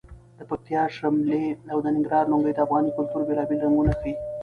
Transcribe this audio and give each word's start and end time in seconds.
د 0.37 0.39
پکتیا 0.49 0.81
شملې 0.97 1.45
او 1.71 1.77
د 1.81 1.85
ننګرهار 1.95 2.25
لنګۍ 2.31 2.51
د 2.53 2.59
افغاني 2.65 2.91
کلتور 2.97 3.21
بېلابېل 3.27 3.59
رنګونه 3.65 3.93
ښیي. 3.99 4.13